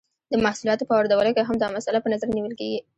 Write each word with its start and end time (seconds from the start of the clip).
د 0.31 0.33
محصولاتو 0.45 0.87
په 0.87 0.93
واردولو 0.95 1.31
کې 1.35 1.41
هم 1.47 1.55
دا 1.59 1.67
مسئله 1.77 1.99
په 2.01 2.11
نظر 2.13 2.27
نیول 2.35 2.53
کیږي. 2.59 2.79